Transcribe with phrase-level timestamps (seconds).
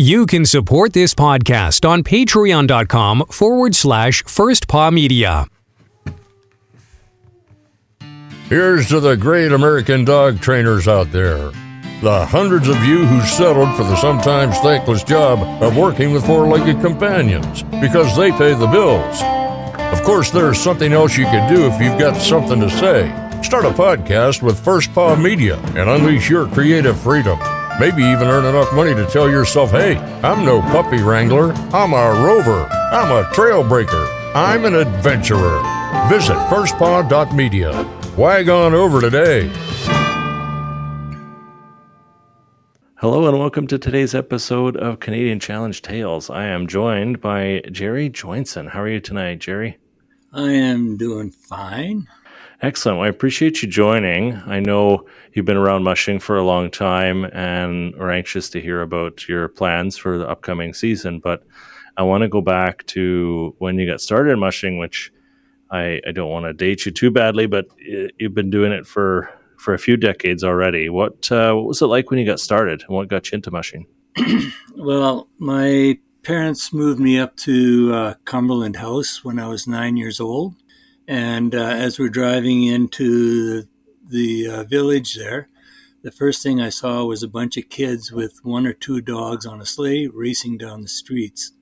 [0.00, 5.48] You can support this podcast on patreon.com forward slash first paw media.
[8.44, 11.50] Here's to the great American dog trainers out there.
[12.00, 16.46] The hundreds of you who settled for the sometimes thankless job of working with four
[16.46, 19.20] legged companions because they pay the bills.
[19.92, 23.08] Of course, there's something else you can do if you've got something to say.
[23.42, 27.40] Start a podcast with First Paw Media and unleash your creative freedom.
[27.78, 32.10] Maybe even earn enough money to tell yourself, hey, I'm no puppy wrangler, I'm a
[32.24, 35.60] rover, I'm a trailbreaker, I'm an adventurer.
[36.08, 37.88] Visit firstpaw.media.
[38.16, 39.48] Wag on over today.
[42.96, 46.28] Hello and welcome to today's episode of Canadian Challenge Tales.
[46.30, 48.70] I am joined by Jerry Joinson.
[48.70, 49.78] How are you tonight, Jerry?
[50.32, 52.08] I am doing fine.
[52.60, 52.98] Excellent.
[52.98, 54.34] Well, I appreciate you joining.
[54.46, 58.82] I know you've been around mushing for a long time and are anxious to hear
[58.82, 61.20] about your plans for the upcoming season.
[61.20, 61.44] But
[61.96, 65.12] I want to go back to when you got started mushing, which
[65.70, 69.30] I, I don't want to date you too badly, but you've been doing it for,
[69.56, 70.88] for a few decades already.
[70.88, 73.52] What, uh, what was it like when you got started and what got you into
[73.52, 73.86] mushing?
[74.74, 80.18] well, my parents moved me up to uh, Cumberland House when I was nine years
[80.18, 80.56] old
[81.08, 83.68] and uh, as we're driving into the,
[84.06, 85.48] the uh, village there,
[86.02, 89.46] the first thing I saw was a bunch of kids with one or two dogs
[89.46, 91.52] on a sleigh racing down the streets.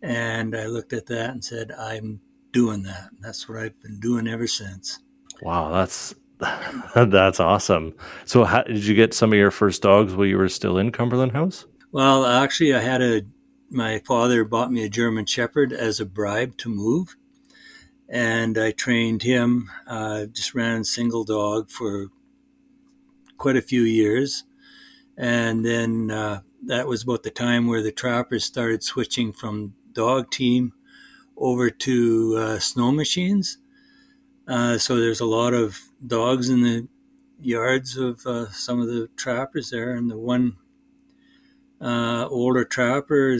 [0.00, 2.20] And I looked at that and said, I'm
[2.52, 3.10] doing that.
[3.20, 5.00] That's what I've been doing ever since.
[5.42, 6.14] Wow, that's
[6.94, 7.94] that's awesome.
[8.24, 10.90] So, how, did you get some of your first dogs while you were still in
[10.90, 11.66] Cumberland House?
[11.92, 13.22] Well, actually, I had a
[13.68, 17.16] my father bought me a German Shepherd as a bribe to move,
[18.10, 19.70] and I trained him.
[19.86, 22.08] Uh, just ran single dog for
[23.38, 24.44] quite a few years,
[25.16, 30.30] and then uh, that was about the time where the trappers started switching from dog
[30.30, 30.72] team
[31.36, 33.58] over to uh, snow machines.
[34.48, 36.88] Uh, so there's a lot of dogs in the
[37.40, 40.56] yards of uh, some of the trappers there, and the one
[41.80, 43.38] uh, older trapper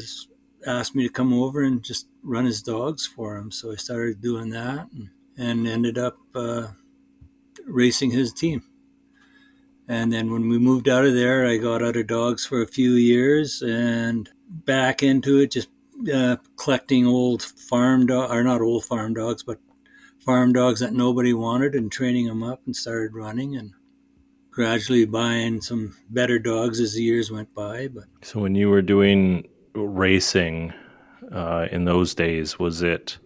[0.66, 3.50] asked me to come over and just run his dogs for him.
[3.50, 6.68] So I started doing that and, and ended up uh,
[7.66, 8.62] racing his team.
[9.88, 12.66] And then when we moved out of there, I got out of dogs for a
[12.66, 15.68] few years and back into it, just
[16.12, 19.58] uh, collecting old farm dogs, or not old farm dogs, but
[20.20, 23.72] farm dogs that nobody wanted and training them up and started running and
[24.50, 27.88] gradually buying some better dogs as the years went by.
[27.88, 30.72] But so when you were doing racing
[31.32, 32.58] uh, in those days?
[32.58, 33.18] Was it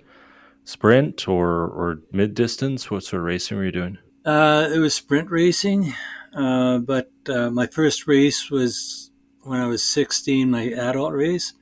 [0.65, 2.91] sprint or, or mid distance?
[2.91, 3.99] What sort of racing were you doing?
[4.25, 5.95] Uh, it was sprint racing,
[6.35, 9.11] uh, but uh, my first race was
[9.43, 11.53] when I was 16, my adult race.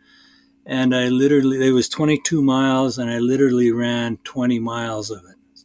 [0.64, 5.64] And I literally, it was 22 miles, and I literally ran 20 miles of it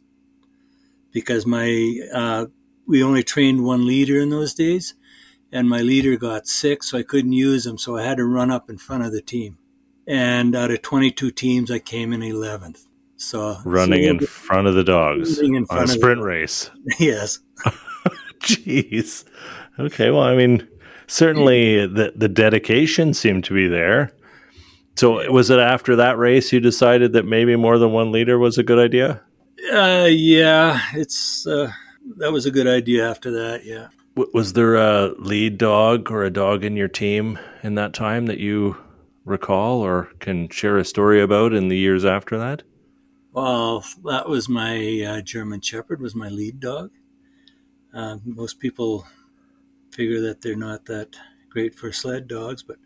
[1.12, 2.46] because my, uh,
[2.86, 4.94] we only trained one leader in those days
[5.52, 7.78] and my leader got sick, so I couldn't use him.
[7.78, 9.58] So I had to run up in front of the team.
[10.06, 12.84] And out of 22 teams, I came in 11th.
[13.16, 16.70] So running so in front of the dogs in on a sprint race.
[17.00, 17.40] yes.
[18.40, 19.24] Jeez.
[19.78, 20.10] Okay.
[20.10, 20.68] Well, I mean,
[21.08, 24.12] certainly the the dedication seemed to be there.
[24.94, 28.56] So was it after that race you decided that maybe more than one leader was
[28.56, 29.20] a good idea?
[29.72, 31.72] Uh, yeah, it's uh,
[32.18, 33.64] that was a good idea after that.
[33.64, 33.88] Yeah
[34.32, 38.38] was there a lead dog or a dog in your team in that time that
[38.38, 38.76] you
[39.24, 42.62] recall or can share a story about in the years after that?
[43.32, 46.90] Well, that was my uh, German Shepherd was my lead dog.
[47.94, 49.06] Uh, most people
[49.92, 51.16] figure that they're not that
[51.50, 52.76] great for sled dogs, but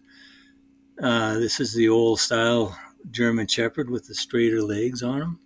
[1.03, 2.79] uh, this is the old style
[3.11, 5.39] German Shepherd with the straighter legs on him.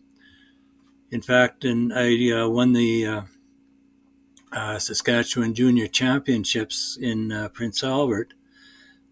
[1.10, 3.06] In fact, and I uh, won the
[4.56, 8.32] uh, Saskatchewan Junior Championships in uh, Prince Albert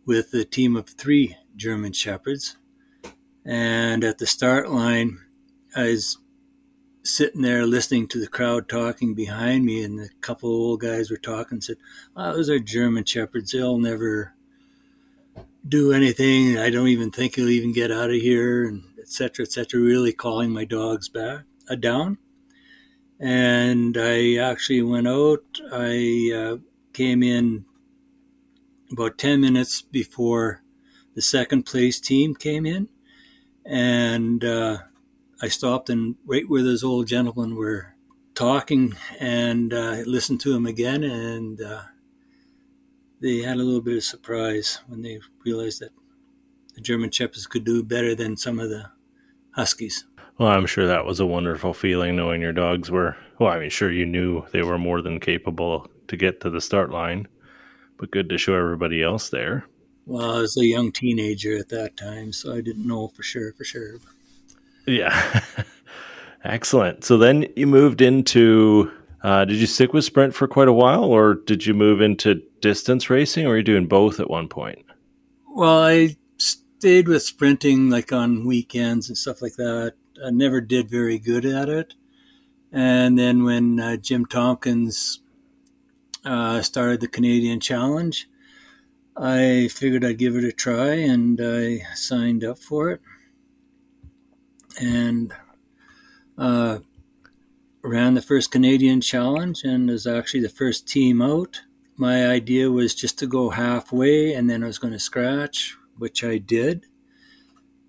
[0.07, 2.57] with a team of three German Shepherds.
[3.45, 5.19] And at the start line,
[5.77, 6.17] I was
[7.03, 11.11] sitting there listening to the crowd talking behind me, and a couple of old guys
[11.11, 11.61] were talking.
[11.61, 11.77] Said,
[12.17, 13.53] oh, "Those are German Shepherds.
[13.53, 14.33] They'll never
[15.69, 16.57] do anything.
[16.57, 19.45] I don't even think he'll even get out of here." And etc.
[19.45, 19.79] etc.
[19.79, 22.17] Really calling my dogs back uh, down
[23.21, 25.45] and I actually went out.
[25.73, 26.57] I uh,
[26.93, 27.65] came in
[28.91, 30.63] about 10 minutes before
[31.15, 32.89] the second place team came in,
[33.65, 34.79] and uh,
[35.41, 37.95] I stopped and right where those old gentlemen were
[38.35, 41.83] talking and uh, listened to them again, and uh,
[43.21, 45.93] they had a little bit of surprise when they realized that
[46.75, 48.91] the German Shepherds could do better than some of the
[49.53, 50.05] Huskies.
[50.39, 53.71] Well, I'm sure that was a wonderful feeling knowing your dogs were, well, I mean,
[53.71, 57.29] sure you knew they were more than capable to get to the start line,
[57.99, 59.65] but good to show everybody else there.
[60.07, 63.53] Well, I was a young teenager at that time, so I didn't know for sure,
[63.53, 63.99] for sure.
[64.87, 65.41] Yeah.
[66.45, 67.05] Excellent.
[67.05, 68.91] So then you moved into,
[69.23, 72.43] uh, did you stick with sprint for quite a while or did you move into
[72.61, 74.85] distance racing or were you doing both at one point?
[75.49, 79.95] Well, I stayed with sprinting like on weekends and stuff like that.
[80.25, 81.95] I never did very good at it.
[82.73, 85.21] And then when uh, Jim Tompkins
[86.25, 88.29] uh, started the Canadian Challenge,
[89.17, 93.01] I figured I'd give it a try and I signed up for it.
[94.81, 95.33] And
[96.37, 96.79] uh,
[97.83, 101.63] ran the first Canadian Challenge and was actually the first team out.
[101.97, 106.25] My idea was just to go halfway and then I was going to scratch, which
[106.25, 106.87] I did.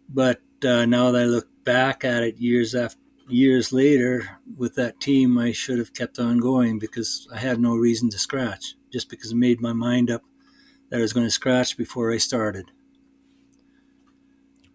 [0.08, 5.00] But uh, now that I look back at it years after years later with that
[5.00, 8.76] team, I should have kept on going because I had no reason to scratch.
[8.92, 10.22] Just because I made my mind up
[10.90, 12.72] that I was going to scratch before I started.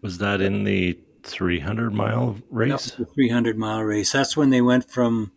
[0.01, 2.91] Was that in the 300 mile race?
[2.91, 4.11] the 300 mile race.
[4.11, 5.31] That's when they went from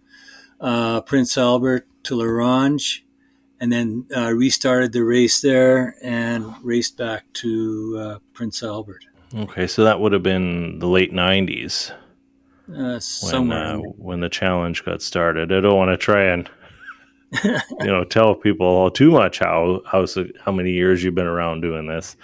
[0.60, 3.04] uh, Prince Albert to La Ronge
[3.60, 9.04] and then uh, restarted the race there and raced back to uh, Prince Albert.
[9.34, 11.92] Okay, so that would have been the late 90s.
[12.72, 15.52] Uh, when, uh, when the challenge got started.
[15.52, 16.48] I don't want to try and
[17.44, 20.06] you know tell people all too much how how
[20.42, 22.16] how many years you've been around doing this.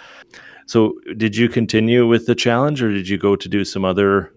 [0.65, 4.33] So, did you continue with the challenge, or did you go to do some other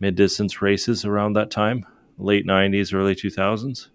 [0.00, 1.86] mid distance races around that time,
[2.18, 3.88] late '90s, early 2000s?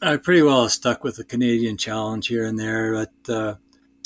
[0.00, 3.54] I pretty well stuck with the Canadian Challenge here and there, but uh,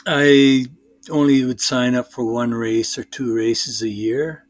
[0.07, 0.67] I
[1.11, 4.47] only would sign up for one race or two races a year,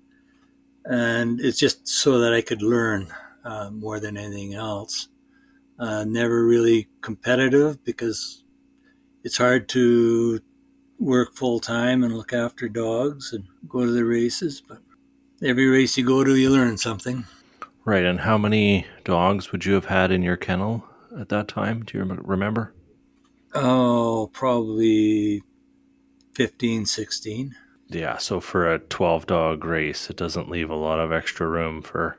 [0.84, 3.12] and it's just so that I could learn
[3.44, 5.08] uh, more than anything else.
[5.78, 8.44] Uh, never really competitive because
[9.24, 10.40] it's hard to
[10.98, 14.60] work full time and look after dogs and go to the races.
[14.60, 14.78] But
[15.42, 17.24] every race you go to, you learn something.
[17.84, 18.04] Right.
[18.04, 20.84] And how many dogs would you have had in your kennel
[21.18, 21.84] at that time?
[21.84, 22.72] Do you remember?
[23.54, 25.42] Oh, probably
[26.34, 27.54] 15, 16.
[27.88, 28.16] Yeah.
[28.16, 32.18] So for a 12 dog race, it doesn't leave a lot of extra room for.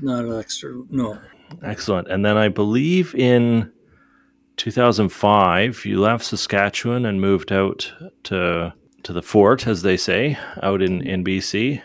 [0.00, 1.18] Not extra, no.
[1.62, 2.08] Excellent.
[2.08, 3.72] And then I believe in
[4.56, 7.92] 2005, you left Saskatchewan and moved out
[8.24, 8.72] to
[9.02, 11.82] to the fort, as they say, out in, in BC.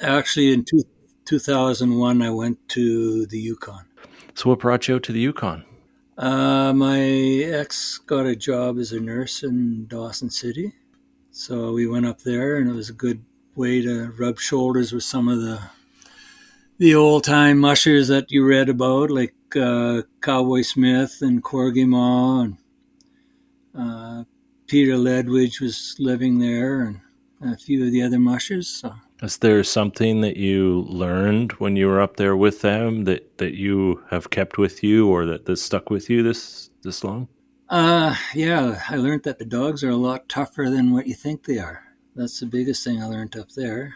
[0.00, 0.82] Actually, in two,
[1.24, 3.84] 2001, I went to the Yukon.
[4.34, 5.64] So, what brought you out to the Yukon?
[6.16, 10.74] Uh, my ex got a job as a nurse in Dawson City.
[11.32, 13.24] So, we went up there, and it was a good
[13.54, 15.60] way to rub shoulders with some of the
[16.78, 22.40] the old time mushers that you read about, like uh, Cowboy Smith and Corgi Ma,
[22.40, 22.56] and
[23.78, 24.24] uh,
[24.66, 27.00] Peter Ledwidge was living there, and
[27.42, 28.66] a few of the other mushers.
[28.66, 28.94] So.
[29.22, 33.54] Is there something that you learned when you were up there with them that, that
[33.54, 37.28] you have kept with you, or that, that stuck with you this this long?
[37.70, 41.44] Uh, yeah, I learned that the dogs are a lot tougher than what you think
[41.44, 41.84] they are.
[42.16, 43.94] That's the biggest thing I learned up there.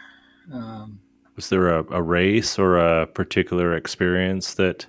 [0.51, 1.01] Um,
[1.35, 4.85] was there a, a race or a particular experience that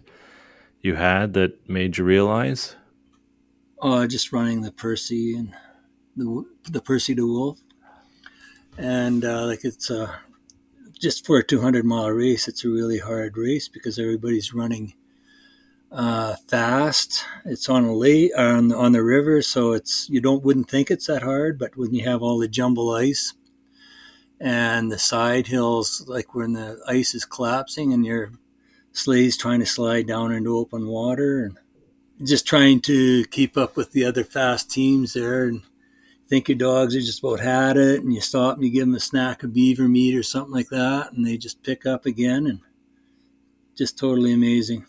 [0.81, 2.77] you had that made you realize?
[3.83, 5.53] Oh, just running the Percy and
[6.17, 7.61] the the Percy DeWolfe,
[8.79, 10.17] and uh, like it's a uh,
[10.99, 14.95] just for a 200 mile race, it's a really hard race because everybody's running
[15.93, 17.25] uh, fast.
[17.45, 21.07] It's on a lake on on the river, so it's you don't wouldn't think it's
[21.07, 23.35] that hard, but when you have all the jumble ice
[24.41, 28.33] and the side hills, like when the ice is collapsing and your
[28.93, 31.59] sleigh's trying to slide down into open water and
[32.27, 35.63] just trying to keep up with the other fast teams there and
[36.29, 38.95] think your dogs are just about had it and you stop and you give them
[38.95, 42.47] a snack of beaver meat or something like that and they just pick up again
[42.47, 42.61] and
[43.77, 44.85] just totally amazing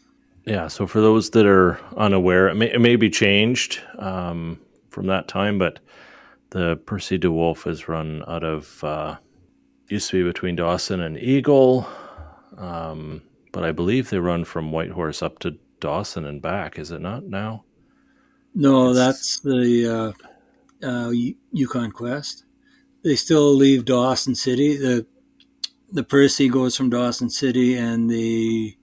[0.47, 5.05] yeah so for those that are unaware it may, it may be changed um, from
[5.05, 5.79] that time but
[6.49, 9.17] the percy dewolfe is run out of uh,
[9.89, 11.87] used to be between Dawson and Eagle,
[12.57, 16.77] um, but I believe they run from Whitehorse up to Dawson and back.
[16.77, 17.63] Is it not now?
[18.53, 20.15] No, it's, that's the
[20.83, 21.11] uh, uh,
[21.51, 22.43] Yukon Quest.
[23.03, 24.77] They still leave Dawson City.
[24.77, 25.05] The
[25.89, 28.75] the Percy goes from Dawson City, and the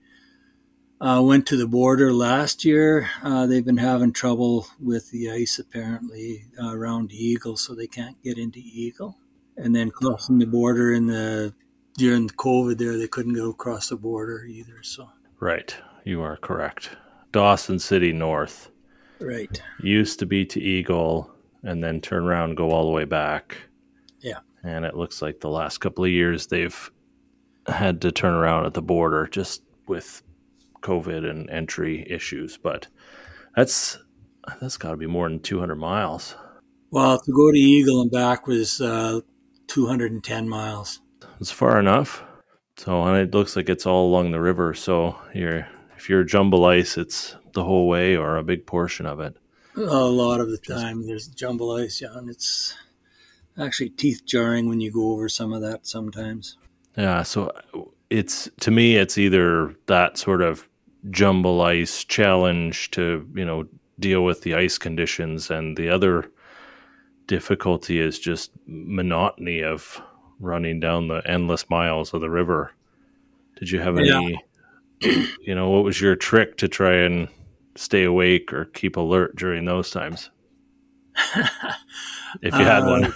[1.05, 3.09] uh, went to the border last year.
[3.23, 8.21] Uh, they've been having trouble with the ice apparently uh, around Eagle, so they can't
[8.23, 9.17] get into Eagle
[9.57, 11.53] and then crossing the border in the
[11.97, 14.83] during COVID there, they couldn't go across the border either.
[14.83, 15.09] So
[15.39, 15.75] Right.
[16.03, 16.91] You are correct.
[17.31, 18.69] Dawson City North
[19.19, 21.31] right, used to be to Eagle
[21.63, 23.57] and then turn around and go all the way back.
[24.21, 24.39] Yeah.
[24.63, 26.91] And it looks like the last couple of years they've
[27.67, 30.21] had to turn around at the border just with
[30.85, 32.57] COVID and entry issues.
[32.57, 32.87] But
[33.55, 33.97] that's
[34.61, 36.35] that's got to be more than 200 miles.
[36.91, 39.21] well to go to Eagle and back was uh,
[39.67, 41.01] 210 miles.
[41.39, 42.23] It's far enough.
[42.77, 44.73] So and it looks like it's all along the river.
[44.73, 49.19] So you're if you're jumble ice, it's the whole way or a big portion of
[49.19, 49.35] it.
[49.77, 52.75] A lot of the time, there's jumble ice, yeah, and it's
[53.57, 56.57] actually teeth jarring when you go over some of that sometimes.
[56.97, 57.51] Yeah, so
[58.09, 60.67] it's to me, it's either that sort of
[61.09, 63.67] jumble ice challenge to you know
[63.99, 66.31] deal with the ice conditions, and the other
[67.27, 70.01] difficulty is just monotony of
[70.39, 72.71] running down the endless miles of the river.
[73.57, 74.39] Did you have any?
[75.01, 77.27] You know, what was your trick to try and
[77.75, 80.29] stay awake or keep alert during those times?
[82.41, 83.13] if you had Uh, one,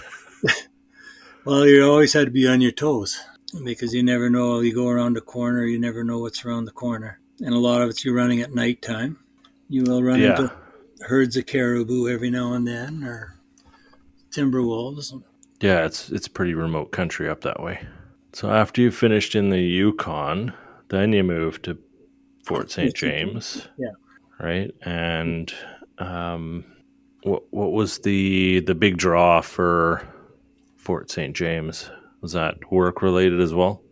[1.44, 3.18] Well, you always had to be on your toes
[3.64, 4.60] because you never know.
[4.60, 7.18] You go around the corner, you never know what's around the corner.
[7.40, 9.18] And a lot of it's you're running at nighttime.
[9.68, 10.30] You will run Yeah.
[10.30, 10.52] into
[11.02, 13.34] herds of caribou every now and then or
[14.30, 15.14] timber wolves.
[15.60, 17.86] Yeah, it's it's pretty remote country up that way.
[18.32, 20.52] So after you finished in the Yukon,
[20.88, 21.78] then you moved to
[22.44, 22.94] Fort St.
[22.94, 23.68] James.
[23.78, 23.90] Yeah.
[24.38, 24.70] Right?
[24.82, 25.52] And
[25.98, 26.64] um
[27.22, 30.06] what what was the the big draw for
[30.76, 31.34] Fort St.
[31.34, 31.90] James?
[32.20, 33.82] Was that work related as well?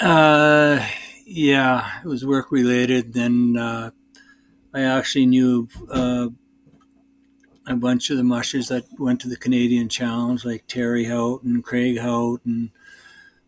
[0.00, 0.84] Uh,
[1.24, 3.12] yeah, it was work related.
[3.12, 3.90] Then uh,
[4.72, 6.28] I actually knew uh,
[7.66, 11.98] a bunch of the mushers that went to the Canadian Challenge, like Terry Houghton, Craig
[11.98, 12.72] Houghton,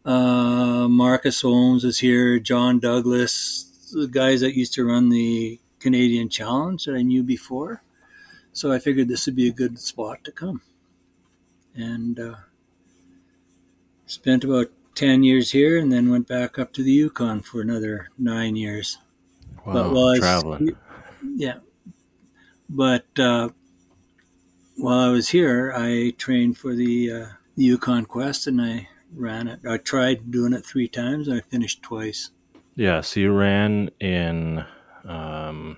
[0.05, 6.29] uh, Marcus Holmes is here, John Douglas, the guys that used to run the Canadian
[6.29, 7.83] Challenge that I knew before.
[8.53, 10.63] So I figured this would be a good spot to come.
[11.75, 12.35] And uh,
[14.07, 18.09] spent about 10 years here and then went back up to the Yukon for another
[18.19, 18.99] nine years.
[19.65, 20.77] Wow, But while I was- traveling.
[21.37, 21.59] Yeah.
[22.69, 23.51] But uh,
[24.77, 27.27] while I was here, I trained for the, uh,
[27.57, 29.61] the Yukon Quest and I ran it.
[29.69, 32.31] I tried doing it three times and I finished twice.
[32.75, 34.65] Yeah, so you ran in
[35.05, 35.77] um,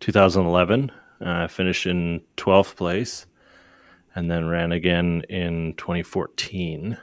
[0.00, 3.26] 2011, uh, finished in 12th place,
[4.14, 6.98] and then ran again in 2014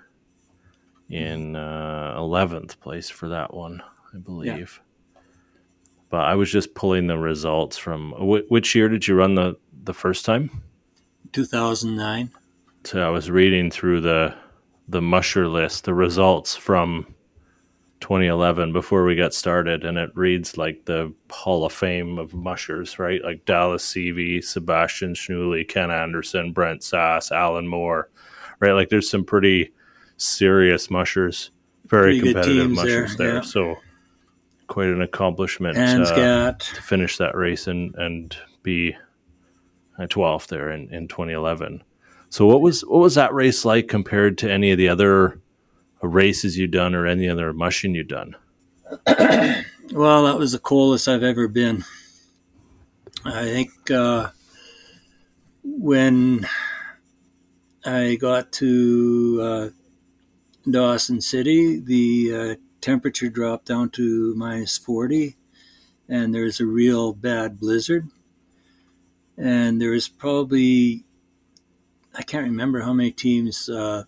[1.09, 3.81] in uh, 11th place for that one,
[4.13, 4.81] I believe.
[6.09, 9.57] But I was just pulling the results from wh- which year did you run the,
[9.83, 10.63] the first time?
[11.33, 12.31] 2009.
[12.83, 14.33] So I was reading through the
[14.87, 17.13] the musher list, the results from
[17.99, 22.97] 2011 before we got started, and it reads like the Hall of Fame of mushers,
[22.97, 23.21] right?
[23.23, 28.09] Like Dallas Seavey, Sebastian Schnuelle, Ken Anderson, Brent Sass, Allen Moore,
[28.61, 28.71] right?
[28.71, 29.73] Like there's some pretty
[30.17, 31.51] serious mushers,
[31.85, 33.33] very Pretty competitive teams there, mushers there.
[33.35, 33.41] yeah.
[33.41, 33.75] So
[34.67, 35.77] quite an accomplishment.
[35.77, 36.59] uh, Ansgat.
[36.75, 38.95] to finish that race and and be
[39.97, 41.83] a 12th there in, in 2011.
[42.29, 45.39] So what was what was that race like compared to any of the other
[46.01, 48.35] races you've done or any other mushing you've done?
[49.93, 51.85] Well, that was the coldest I've ever been.
[53.23, 54.31] I think uh,
[55.63, 56.45] when
[57.85, 59.69] I got to uh,
[60.69, 65.35] Dawson City, the uh, temperature dropped down to minus 40,
[66.07, 68.07] and there was a real bad blizzard.
[69.37, 71.05] And there was probably,
[72.13, 74.03] I can't remember how many teams uh,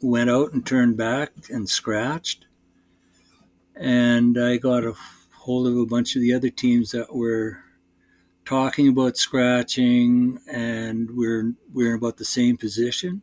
[0.00, 2.46] went out and turned back and scratched
[3.76, 4.94] and I got a
[5.32, 7.58] hold of a bunch of the other teams that were
[8.44, 13.22] talking about scratching, and we're we're in about the same position.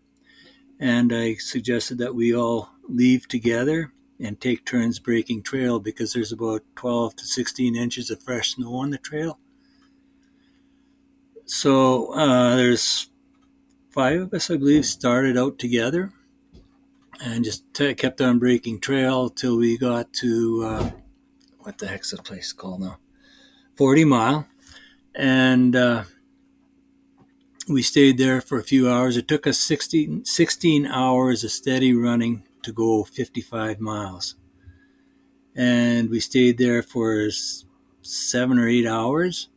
[0.82, 6.32] And I suggested that we all leave together and take turns breaking trail because there's
[6.32, 9.40] about 12 to 16 inches of fresh snow on the trail.
[11.46, 13.10] So uh, there's
[13.92, 16.12] five of us, I believe, started out together
[17.24, 20.92] and just t- kept on breaking trail till we got to uh,
[21.60, 22.98] what the heck's the place called now?
[23.76, 24.48] Forty Mile,
[25.14, 26.04] and uh,
[27.72, 29.18] we stayed there for a few hours.
[29.18, 34.36] It took us 16, 16 hours of steady running to go 55 miles,
[35.56, 37.30] and we stayed there for
[38.02, 39.50] seven or eight hours.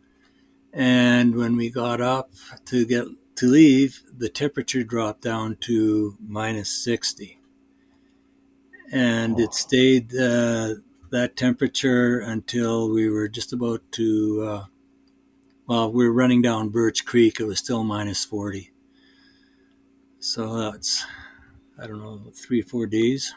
[0.73, 2.31] And when we got up
[2.67, 3.07] to get
[3.37, 7.39] to leave, the temperature dropped down to minus 60.
[8.93, 10.75] And it stayed uh,
[11.11, 14.65] that temperature until we were just about to, uh,
[15.67, 17.41] well, we were running down Birch Creek.
[17.41, 18.71] It was still minus 40.
[20.19, 21.05] So that's,
[21.79, 23.35] I don't know, three, four days.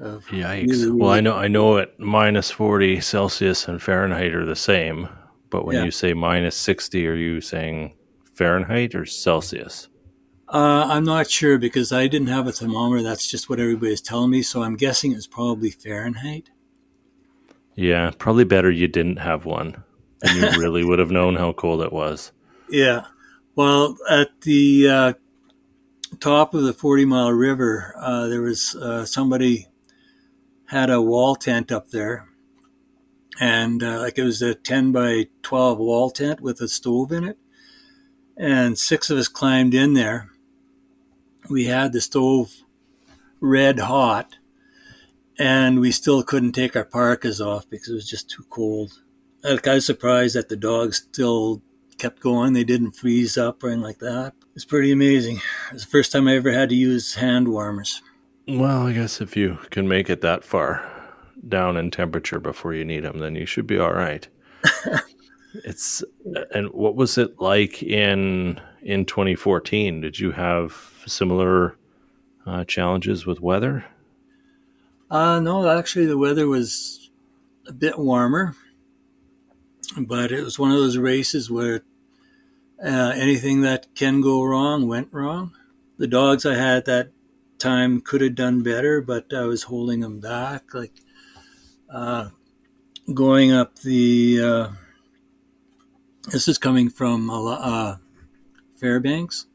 [0.00, 0.70] Of Yikes!
[0.70, 5.08] Really, well, I know I know at minus forty Celsius and Fahrenheit are the same,
[5.50, 5.84] but when yeah.
[5.84, 9.86] you say minus sixty, are you saying Fahrenheit or Celsius?
[10.48, 13.04] Uh, I'm not sure because I didn't have a thermometer.
[13.04, 14.42] That's just what everybody's telling me.
[14.42, 16.50] So I'm guessing it's probably Fahrenheit.
[17.76, 19.84] Yeah, probably better you didn't have one.
[20.24, 22.32] And you really would have known how cold it was.
[22.68, 23.04] Yeah.
[23.54, 25.12] Well, at the uh,
[26.18, 29.68] top of the 40 Mile River, uh, there was uh, somebody
[30.66, 32.28] had a wall tent up there.
[33.38, 37.24] And uh, like it was a 10 by 12 wall tent with a stove in
[37.24, 37.38] it
[38.36, 40.30] and six of us climbed in there.
[41.48, 42.62] We had the stove
[43.40, 44.36] red hot,
[45.38, 49.02] and we still couldn't take our parkas off because it was just too cold.
[49.44, 51.62] I was kind of surprised that the dogs still
[51.98, 52.52] kept going.
[52.52, 54.32] They didn't freeze up or anything like that.
[54.54, 55.40] It's pretty amazing.
[55.72, 58.02] It's the first time I ever had to use hand warmers.
[58.48, 60.90] Well, I guess if you can make it that far
[61.46, 64.26] down in temperature before you need them, then you should be all right.
[65.62, 66.02] It's
[66.50, 70.00] and what was it like in in 2014?
[70.00, 71.76] Did you have similar
[72.44, 73.84] uh, challenges with weather?
[75.10, 77.10] Uh, no, actually, the weather was
[77.68, 78.56] a bit warmer,
[80.00, 81.82] but it was one of those races where
[82.84, 85.52] uh, anything that can go wrong went wrong.
[85.98, 87.10] The dogs I had that
[87.58, 90.74] time could have done better, but I was holding them back.
[90.74, 90.92] Like
[91.88, 92.30] uh,
[93.12, 94.68] going up the uh,
[96.30, 97.96] this is coming from uh,
[98.76, 99.46] Fairbanks.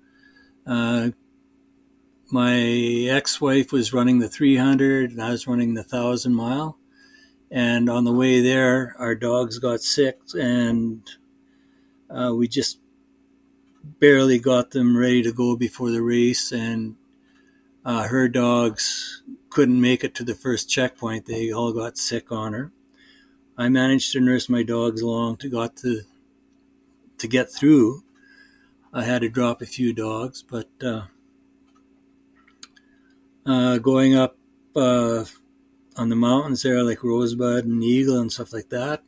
[0.66, 1.10] Uh,
[2.32, 2.60] my
[3.10, 6.79] ex-wife was running the 300 and I was running the 1000 mile.
[7.52, 11.02] And on the way there, our dogs got sick and
[12.10, 12.80] uh, we just
[13.84, 16.52] barely got them ready to go before the race.
[16.52, 16.96] And
[17.84, 21.26] uh, her dogs couldn't make it to the first checkpoint.
[21.26, 22.72] They all got sick on her.
[23.58, 26.02] I managed to nurse my dogs along to got to
[27.18, 28.04] to get through.
[28.94, 31.04] I had to drop a few dogs, but uh,
[33.46, 34.38] uh, going up
[34.76, 35.26] uh,
[36.00, 39.04] on the mountains there, like Rosebud and Eagle and stuff like that,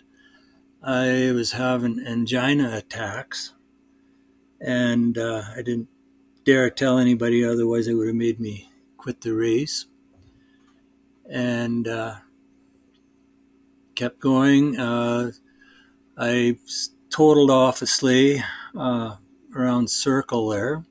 [0.83, 3.53] I was having angina attacks,
[4.59, 5.87] and uh, I didn't
[6.43, 9.85] dare tell anybody, otherwise, it would have made me quit the race.
[11.29, 12.15] And uh,
[13.95, 14.77] kept going.
[14.77, 15.31] Uh,
[16.17, 16.57] I
[17.09, 18.43] totaled off a sleigh
[18.77, 19.15] uh,
[19.55, 20.83] around Circle there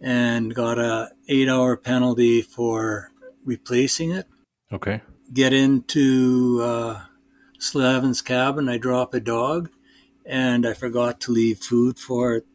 [0.00, 3.12] and got a eight hour penalty for
[3.44, 4.26] replacing it.
[4.72, 5.02] Okay.
[5.32, 7.02] Get into uh,
[7.58, 8.68] Slaven's cabin.
[8.68, 9.70] I drop a dog
[10.24, 12.46] and I forgot to leave food for it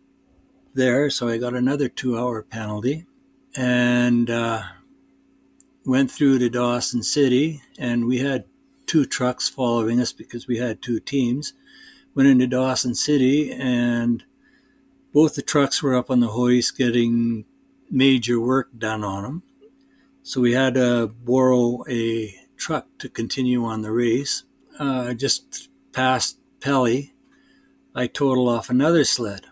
[0.73, 1.09] there.
[1.09, 3.05] So I got another two hour penalty
[3.55, 4.63] and uh,
[5.85, 7.61] went through to Dawson City.
[7.77, 8.45] And we had
[8.85, 11.53] two trucks following us because we had two teams
[12.15, 14.23] went into Dawson City, and
[15.13, 17.45] both the trucks were up on the hoist getting
[17.91, 19.43] major work done on them.
[20.27, 24.43] So we had to borrow a truck to continue on the race.
[24.79, 27.13] Uh, just past Pelly,
[27.93, 29.45] I totaled off another sled.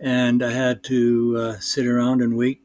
[0.00, 2.62] And I had to uh, sit around and wait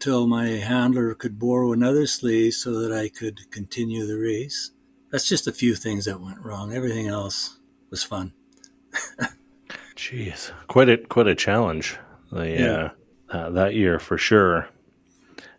[0.00, 4.72] till my handler could borrow another sleigh so that I could continue the race.
[5.12, 6.72] That's just a few things that went wrong.
[6.72, 8.32] Everything else was fun.
[9.94, 11.96] Jeez, quite a quite a challenge.
[12.32, 12.90] The, yeah.
[13.30, 14.68] Uh, that year for sure.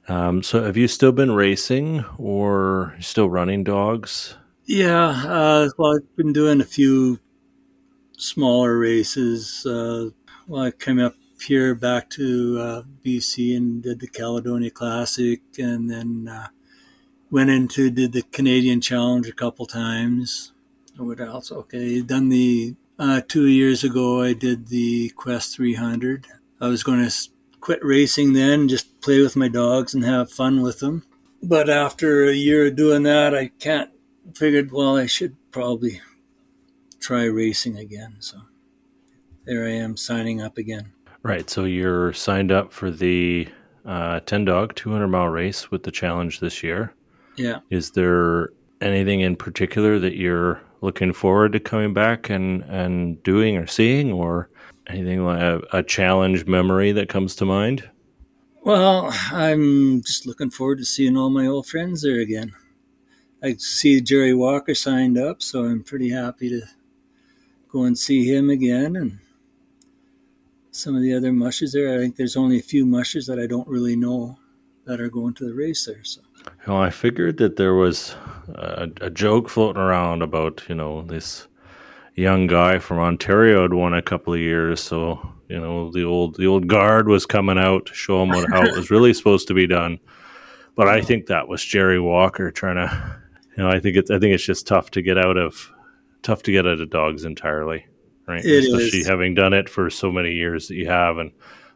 [0.07, 4.35] Um, so, have you still been racing or still running dogs?
[4.65, 7.19] Yeah, uh, well, I've been doing a few
[8.17, 9.65] smaller races.
[9.65, 10.09] Uh,
[10.47, 11.15] well, I came up
[11.45, 16.47] here back to uh, BC and did the Caledonia Classic, and then uh,
[17.29, 20.53] went into did the Canadian Challenge a couple times
[20.97, 21.51] what else?
[21.51, 24.21] Okay, done the uh, two years ago.
[24.21, 26.27] I did the Quest 300.
[26.59, 27.13] I was going to
[27.61, 31.03] quit racing then, just play with my dogs and have fun with them.
[31.41, 33.91] But after a year of doing that, I can't.
[34.35, 36.01] Figured, well, I should probably
[36.99, 38.17] try racing again.
[38.19, 38.39] So
[39.45, 40.91] there I am, signing up again.
[41.23, 41.49] Right.
[41.49, 43.47] So you're signed up for the
[43.85, 46.93] uh, 10 dog 200 mile race with the challenge this year.
[47.37, 47.59] Yeah.
[47.69, 48.49] Is there
[48.81, 54.11] anything in particular that you're looking forward to coming back and, and doing or seeing,
[54.11, 54.49] or
[54.87, 57.89] Anything like a, a challenge memory that comes to mind?
[58.63, 62.53] Well, I'm just looking forward to seeing all my old friends there again.
[63.43, 66.61] I see Jerry Walker signed up, so I'm pretty happy to
[67.69, 68.95] go and see him again.
[68.95, 69.19] And
[70.71, 73.47] some of the other mushers there, I think there's only a few mushers that I
[73.47, 74.37] don't really know
[74.85, 76.03] that are going to the race there.
[76.03, 76.21] So.
[76.65, 78.15] Well, I figured that there was
[78.49, 81.47] a, a joke floating around about you know this
[82.17, 86.35] young guy from Ontario had won a couple of years, so you know the old
[86.35, 89.47] the old guard was coming out to show him what how it was really supposed
[89.47, 89.99] to be done.
[90.75, 93.19] But I think that was Jerry Walker trying to,
[93.55, 95.71] you know, I think it's I think it's just tough to get out of
[96.23, 97.85] tough to get out of dogs entirely,
[98.27, 98.43] right?
[98.43, 99.07] It Especially is.
[99.07, 101.31] having done it for so many years that you have, and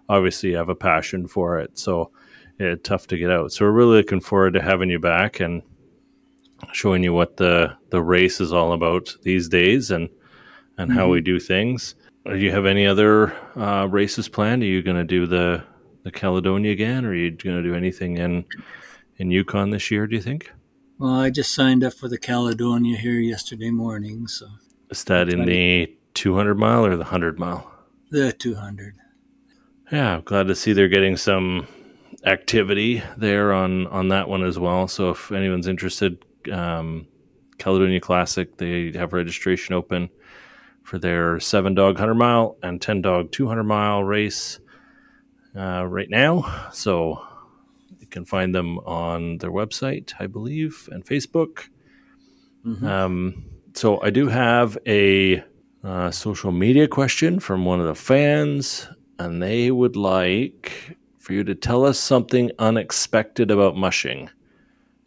[0.09, 2.11] obviously you have a passion for it, so
[2.59, 3.51] yeah, tough to get out.
[3.51, 5.61] So we're really looking forward to having you back and
[6.73, 10.09] showing you what the the race is all about these days and
[10.77, 11.95] and how we do things.
[12.25, 14.63] Do you have any other uh, races planned?
[14.63, 15.63] Are you going to do the
[16.03, 18.45] the Caledonia again, or are you going to do anything in
[19.17, 20.07] in Yukon this year?
[20.07, 20.51] Do you think?
[20.97, 24.47] Well, I just signed up for the Caledonia here yesterday morning, so
[24.91, 27.71] Is that in the 200 mile or the 100 mile?
[28.11, 28.95] the 200.
[29.91, 31.67] Yeah, I'm glad to see they're getting some
[32.25, 34.87] activity there on on that one as well.
[34.87, 37.07] So if anyone's interested, um,
[37.57, 40.09] Caledonia Classic, they have registration open
[40.83, 44.59] for their seven dog hundred mile and ten dog two hundred mile race
[45.55, 46.69] uh, right now.
[46.73, 47.25] So
[47.99, 51.69] you can find them on their website, I believe, and Facebook.
[52.85, 55.43] Um, so I do have a
[55.83, 61.43] uh, social media question from one of the fans, and they would like for you
[61.43, 64.29] to tell us something unexpected about mushing,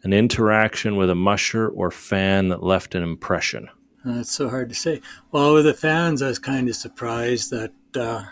[0.03, 3.69] an interaction with a musher or fan that left an impression.
[4.05, 5.01] That's so hard to say.
[5.31, 8.25] Well, with the fans, I was kind of surprised that uh,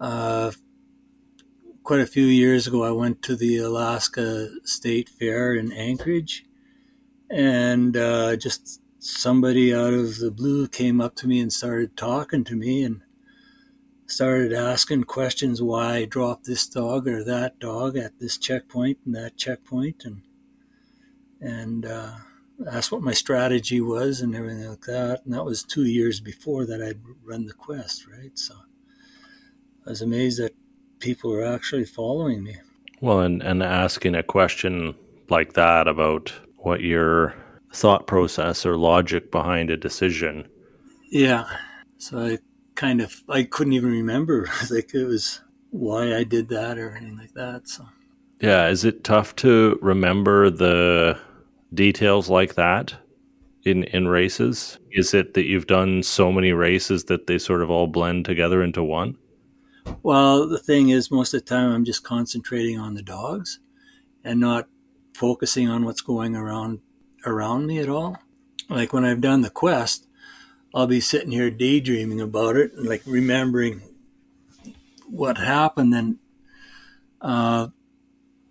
[0.00, 0.52] uh,
[1.82, 6.44] quite a few years ago I went to the Alaska State Fair in Anchorage,
[7.28, 12.44] and uh, just somebody out of the blue came up to me and started talking
[12.44, 13.02] to me and
[14.06, 19.14] started asking questions why I dropped this dog or that dog at this checkpoint and
[19.16, 20.22] that checkpoint and
[21.40, 22.12] and uh,
[22.66, 25.22] asked what my strategy was and everything like that.
[25.24, 28.36] And that was two years before that I'd run the quest, right?
[28.38, 28.54] So
[29.86, 30.54] I was amazed that
[30.98, 32.56] people were actually following me.
[33.00, 34.94] Well, and, and asking a question
[35.28, 37.34] like that about what your
[37.72, 40.48] thought process or logic behind a decision.
[41.10, 41.44] Yeah.
[41.98, 42.38] So I
[42.74, 45.40] kind of I couldn't even remember like it was
[45.70, 47.68] why I did that or anything like that.
[47.68, 47.86] So
[48.40, 51.18] Yeah, is it tough to remember the
[51.72, 52.94] details like that
[53.64, 54.78] in in races?
[54.90, 58.62] Is it that you've done so many races that they sort of all blend together
[58.62, 59.16] into one?
[60.02, 63.58] Well, the thing is, most of the time I'm just concentrating on the dogs
[64.24, 64.68] and not
[65.14, 66.80] focusing on what's going around
[67.26, 68.16] around me at all.
[68.68, 70.06] Like when I've done the quest,
[70.74, 73.82] I'll be sitting here daydreaming about it and like remembering
[75.06, 75.92] what happened.
[75.92, 76.18] Then
[77.20, 77.68] uh,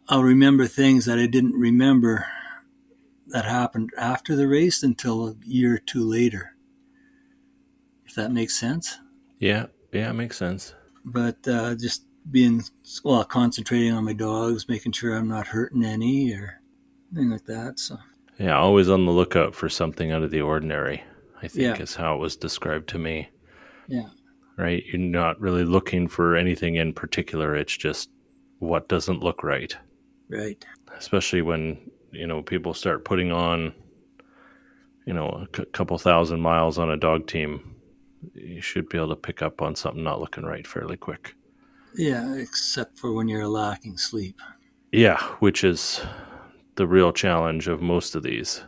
[0.09, 2.27] I'll remember things that I didn't remember
[3.29, 6.55] that happened after the race until a year or two later.
[8.05, 8.99] If that makes sense
[9.39, 10.73] Yeah, yeah, it makes sense.
[11.05, 12.63] but uh, just being
[13.03, 16.59] well concentrating on my dogs making sure i'm not hurting any or
[17.11, 17.97] anything like that so
[18.37, 21.03] Yeah, always on the lookout for something out of the ordinary.
[21.41, 21.81] I think Yeah.
[21.81, 23.29] is how it was described to me.
[23.87, 24.09] yeah
[24.57, 24.83] Right?
[24.87, 27.55] You're not really looking for anything in particular.
[27.55, 28.09] It's just
[28.59, 29.75] what doesn't look right.
[30.29, 30.65] right
[30.97, 31.77] especially when
[32.17, 33.73] you know people start putting on
[35.05, 37.75] you know a c- couple thousand miles on a dog team
[38.33, 41.35] you should be able to pick up on something not looking right fairly quick.
[41.95, 44.41] Yeah except for when you're lacking sleep.
[44.91, 46.01] Yeah which is
[46.75, 48.63] the real challenge of most of these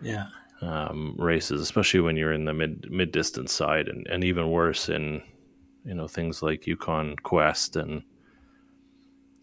[0.00, 0.26] yeah.
[0.60, 4.88] um, races especially when you're in the mid mid distance side and, and even worse
[4.88, 5.22] in
[5.84, 8.02] you know things like yukon quest and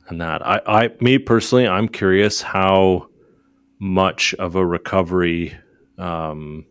[0.07, 0.45] and that.
[0.45, 3.10] I, I me personally i'm curious how
[3.81, 5.57] much of a recovery
[5.97, 6.63] um,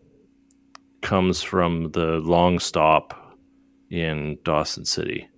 [1.03, 3.37] comes from the long stop
[3.91, 5.29] in dawson city.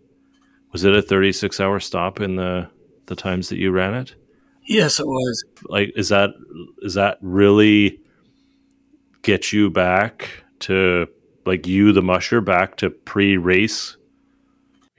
[0.72, 2.68] Was it a 36 hour stop in the
[3.06, 4.14] the times that you ran it?
[4.66, 5.44] Yes it was.
[5.64, 6.30] Like is that
[6.82, 8.00] is that really
[9.22, 11.08] get you back to
[11.46, 13.96] like you the musher back to pre-race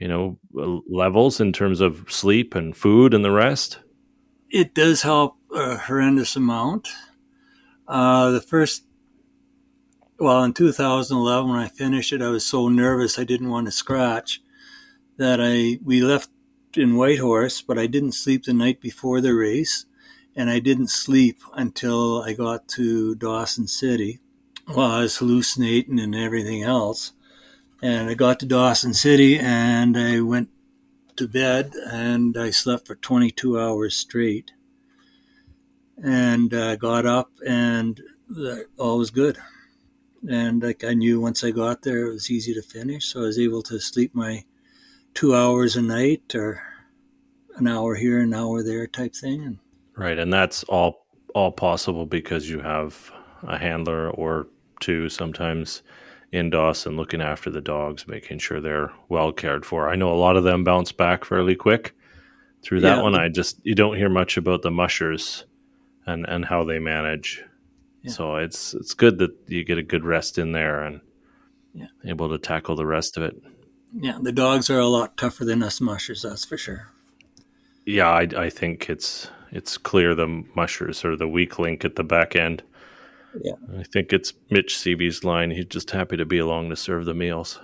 [0.00, 3.78] you know levels in terms of sleep and food and the rest?
[4.50, 6.88] It does help a horrendous amount
[7.86, 8.84] uh, the first
[10.18, 13.72] well, in 2011 when I finished it, I was so nervous I didn't want to
[13.72, 14.40] scratch
[15.16, 16.30] that I we left
[16.76, 19.86] in Whitehorse, but I didn't sleep the night before the race,
[20.36, 24.20] and I didn't sleep until I got to Dawson City.
[24.68, 27.12] Well, I was hallucinating and everything else,
[27.82, 30.48] and I got to Dawson City and I went
[31.16, 34.52] to bed and I slept for 22 hours straight,
[36.02, 38.00] and uh, got up and
[38.78, 39.38] all was good.
[40.28, 43.26] And like I knew once I got there, it was easy to finish, so I
[43.26, 44.44] was able to sleep my
[45.12, 46.62] two hours a night or
[47.56, 49.60] an hour here, an hour there type thing.
[49.96, 54.46] Right, and that's all all possible because you have a handler or
[54.80, 55.82] two sometimes
[56.32, 59.88] in Dawson looking after the dogs, making sure they're well cared for.
[59.88, 61.94] I know a lot of them bounce back fairly quick
[62.62, 63.02] through that yeah.
[63.02, 63.14] one.
[63.14, 65.44] I just you don't hear much about the mushers
[66.06, 67.42] and and how they manage.
[68.02, 68.12] Yeah.
[68.12, 71.00] So it's it's good that you get a good rest in there and
[71.72, 71.86] yeah.
[72.04, 73.36] able to tackle the rest of it.
[73.96, 76.88] Yeah, the dogs are a lot tougher than us mushers, that's for sure.
[77.86, 82.04] Yeah, I, I think it's it's clear the mushers are the weak link at the
[82.04, 82.62] back end.
[83.40, 85.50] Yeah, I think it's Mitch Seavey's line.
[85.50, 87.60] He's just happy to be along to serve the meals.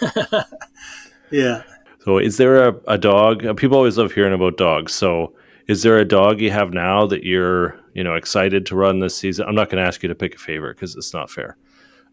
[1.30, 1.62] yeah.
[2.04, 3.56] So, is there a, a dog?
[3.56, 4.92] People always love hearing about dogs.
[4.92, 5.34] So,
[5.68, 9.16] is there a dog you have now that you're you know excited to run this
[9.16, 9.46] season?
[9.46, 11.56] I'm not going to ask you to pick a favorite because it's not fair.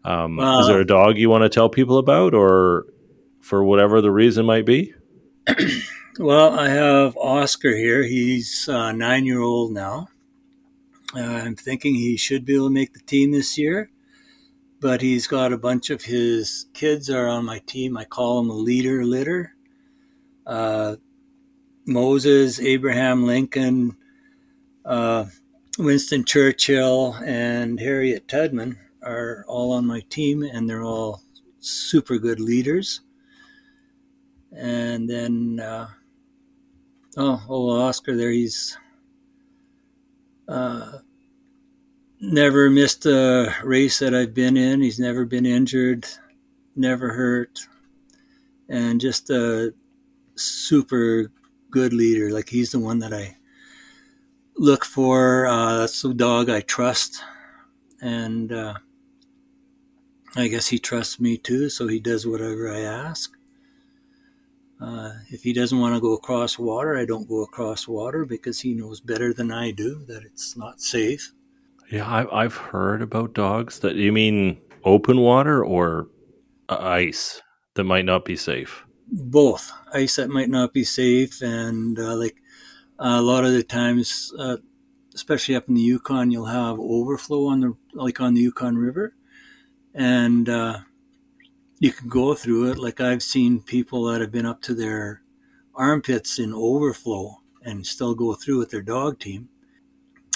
[0.04, 2.86] Um, uh, is there a dog you want to tell people about, or
[3.40, 4.94] for whatever the reason might be?
[6.18, 8.02] well, I have Oscar here.
[8.04, 10.08] He's uh, nine year old now.
[11.14, 13.90] Uh, I'm thinking he should be able to make the team this year,
[14.80, 17.96] but he's got a bunch of his kids are on my team.
[17.96, 19.54] I call him a leader litter.
[21.90, 23.96] Moses, Abraham Lincoln,
[24.84, 25.26] uh,
[25.78, 31.22] Winston Churchill, and Harriet Tubman are all on my team, and they're all
[31.58, 33.02] super good leaders
[34.52, 35.88] and then uh,
[37.16, 38.76] oh, old Oscar there, he's
[40.48, 40.98] uh,
[42.20, 44.80] never missed a race that I've been in.
[44.80, 46.06] He's never been injured,
[46.74, 47.60] never hurt,
[48.68, 49.72] and just a
[50.34, 51.30] super
[51.70, 52.30] good leader.
[52.30, 53.36] Like he's the one that I
[54.56, 55.46] look for.
[55.46, 57.22] Uh, that's the dog I trust,
[58.00, 58.74] and uh,
[60.36, 61.68] I guess he trusts me too.
[61.68, 63.32] So he does whatever I ask.
[64.80, 68.60] Uh, if he doesn't want to go across water, I don't go across water because
[68.60, 71.32] he knows better than I do that it's not safe.
[71.90, 76.08] Yeah, I, I've heard about dogs that you mean open water or
[76.70, 77.42] uh, ice
[77.74, 78.84] that might not be safe.
[79.12, 82.36] Both ice that might not be safe, and uh, like
[82.98, 84.58] a lot of the times, uh,
[85.14, 89.14] especially up in the Yukon, you'll have overflow on the like on the Yukon River,
[89.94, 90.80] and uh,
[91.78, 92.78] you can go through it.
[92.78, 95.22] Like I've seen people that have been up to their
[95.74, 99.48] armpits in overflow and still go through with their dog team.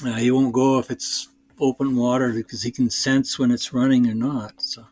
[0.05, 4.09] Uh, he won't go if it's open water because he can sense when it's running
[4.09, 4.63] or not.
[4.63, 4.87] So,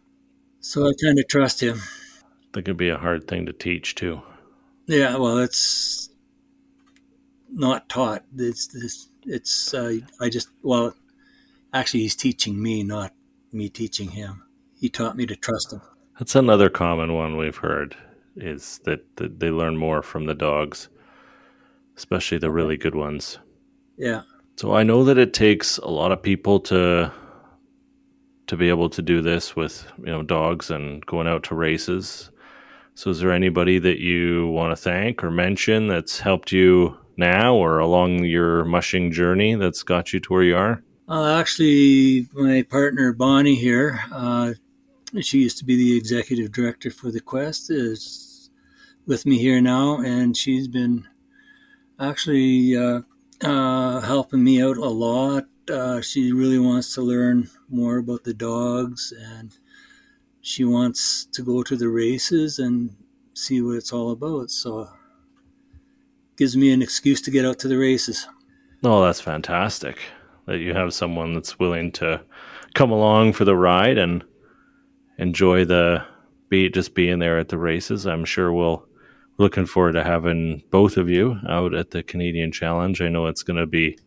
[0.61, 1.81] so I kind of trust him.
[2.53, 4.23] That could be a hard thing to teach too.
[4.87, 6.11] Yeah, well, it's
[7.51, 8.25] not taught.
[8.37, 10.95] It's it's, it's uh, I just well,
[11.73, 13.12] actually, he's teaching me, not
[13.53, 14.43] me teaching him.
[14.79, 15.81] He taught me to trust him.
[16.19, 17.97] That's another common one we've heard
[18.37, 20.88] is that, that they learn more from the dogs,
[21.97, 23.38] especially the really good ones.
[23.97, 24.23] Yeah.
[24.57, 27.12] So I know that it takes a lot of people to
[28.49, 32.31] to be able to do this with you know dogs and going out to races.
[32.94, 37.55] So is there anybody that you want to thank or mention that's helped you now
[37.55, 40.83] or along your mushing journey that's got you to where you are?
[41.09, 44.52] Uh, actually, my partner Bonnie here, uh,
[45.20, 48.50] she used to be the executive director for the Quest, is
[49.07, 51.07] with me here now, and she's been
[51.98, 53.00] actually uh,
[53.42, 55.44] uh, helping me out a lot.
[55.70, 59.59] Uh, she really wants to learn more about the dogs, and
[60.42, 62.94] she wants to go to the races and
[63.33, 64.50] see what it's all about.
[64.50, 64.88] So,
[66.37, 68.28] gives me an excuse to get out to the races.
[68.85, 69.98] Oh, that's fantastic
[70.46, 72.20] that you have someone that's willing to
[72.74, 74.24] come along for the ride and
[75.18, 76.05] enjoy the
[76.48, 78.07] be just being there at the races.
[78.07, 78.87] I'm sure we'll
[79.38, 83.00] looking forward to having both of you out at the Canadian Challenge.
[83.00, 83.98] I know it's going to be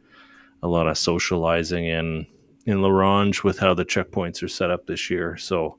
[0.62, 2.28] a lot of socializing in
[2.66, 5.38] in La Ronge with how the checkpoints are set up this year.
[5.38, 5.78] So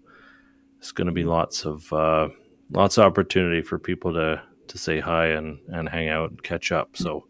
[0.79, 2.29] it's going to be lots of uh,
[2.71, 6.73] lots of opportunity for people to to say hi and and hang out and catch
[6.73, 6.97] up.
[6.97, 7.27] So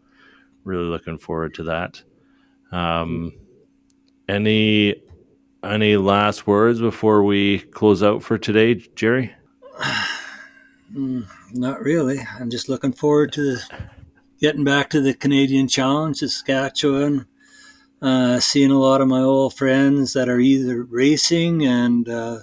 [0.63, 2.01] really looking forward to that.
[2.71, 3.33] Um,
[4.27, 4.95] any
[5.63, 9.33] Any last words before we close out for today, Jerry?
[11.53, 12.19] Not really.
[12.39, 13.57] I'm just looking forward to
[14.39, 17.25] getting back to the Canadian Challenge, Saskatchewan,
[18.01, 22.39] uh, seeing a lot of my old friends that are either racing and uh,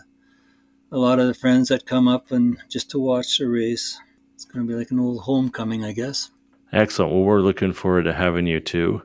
[0.94, 3.98] a lot of the friends that come up and just to watch the race.
[4.36, 6.30] It's going to be like an old homecoming, I guess.
[6.72, 7.12] Excellent.
[7.12, 9.02] Well, we're looking forward to having you too.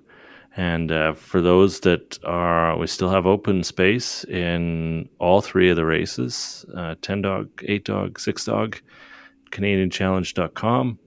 [0.56, 5.78] And uh, for those that are, we still have open space in all three of
[5.78, 8.80] the races uh, 10 dog, 8 dog, 6 dog,
[9.50, 11.00] CanadianChallenge.com.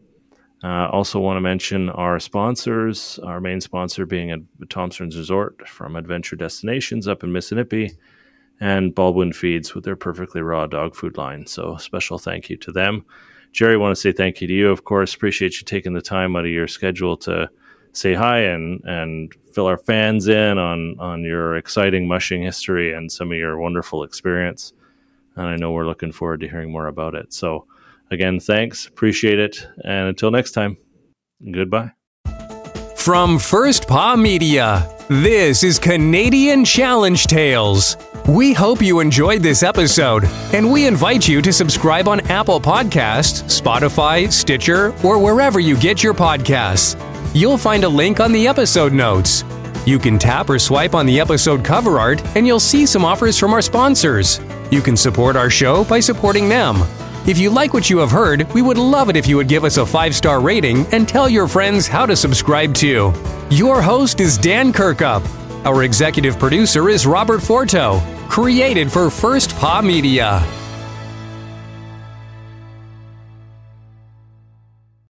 [0.65, 5.95] Uh, also, want to mention our sponsors, our main sponsor being at Thompson's Resort from
[5.95, 7.97] Adventure Destinations up in Missinipe,
[8.63, 11.47] and Baldwin Feeds with their perfectly raw dog food line.
[11.47, 13.05] So, special thank you to them.
[13.51, 15.15] Jerry, want to say thank you to you, of course.
[15.15, 17.51] Appreciate you taking the time out of your schedule to
[17.93, 23.11] say hi and and fill our fans in on on your exciting mushing history and
[23.11, 24.73] some of your wonderful experience.
[25.35, 27.33] And I know we're looking forward to hearing more about it.
[27.33, 27.67] So
[28.13, 30.77] again, thanks, appreciate it, and until next time,
[31.51, 31.93] goodbye.
[33.05, 37.97] From First Paw Media, this is Canadian Challenge Tales.
[38.29, 43.43] We hope you enjoyed this episode, and we invite you to subscribe on Apple Podcasts,
[43.61, 46.97] Spotify, Stitcher, or wherever you get your podcasts
[47.35, 49.45] you'll find a link on the episode notes.
[49.87, 53.39] You can tap or swipe on the episode cover art, and you'll see some offers
[53.39, 54.41] from our sponsors.
[54.71, 56.83] You can support our show by supporting them.
[57.25, 59.63] If you like what you have heard, we would love it if you would give
[59.63, 63.13] us a five star rating and tell your friends how to subscribe too.
[63.49, 65.25] Your host is Dan Kirkup.
[65.65, 68.01] Our executive producer is Robert Forto.
[68.29, 70.45] Created for First Paw Media.